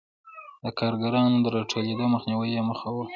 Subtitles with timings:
[0.63, 2.97] د کارګرانو د راټولېدو مخنیوی یې موخه و.